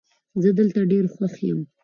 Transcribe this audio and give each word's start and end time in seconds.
زه 0.41 0.49
دلته 0.59 0.79
ډېر 0.91 1.05
خوښ 1.13 1.33
یم 1.47 1.59